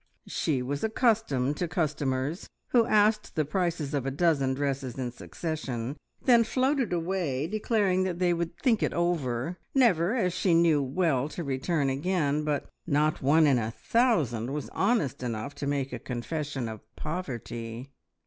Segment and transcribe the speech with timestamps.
[0.25, 5.73] She was accustomed to customers who asked the prices of a dozen dresses in succession,
[5.79, 10.81] and then floated away declaring that they would "think it over," never, as she knew
[10.81, 15.93] well, to return again; but not one in a thousand was honest enough to make
[15.93, 17.91] a confession of poverty!